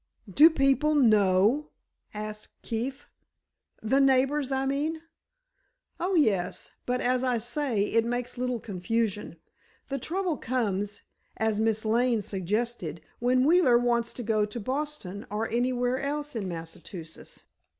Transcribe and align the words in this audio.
"Do 0.27 0.49
people 0.49 0.95
know?" 0.95 1.69
asked 2.11 2.59
Keefe. 2.63 3.07
"The 3.83 3.99
neighbors, 4.01 4.51
I 4.51 4.65
mean." 4.65 5.03
"Oh, 5.99 6.15
yes; 6.15 6.71
but, 6.87 7.01
as 7.01 7.23
I 7.23 7.37
say, 7.37 7.81
it 7.83 8.03
makes 8.03 8.35
little 8.35 8.59
confusion. 8.59 9.35
The 9.89 9.99
trouble 9.99 10.37
comes, 10.37 11.03
as 11.37 11.59
Miss 11.59 11.85
Lane 11.85 12.23
suggested, 12.23 13.01
when 13.19 13.45
Wheeler 13.45 13.77
wants 13.77 14.11
to 14.13 14.23
go 14.23 14.43
to 14.43 14.59
Boston 14.59 15.27
or 15.29 15.47
anywhere 15.49 15.97
in 15.99 16.47
Massachusetts." 16.47 17.43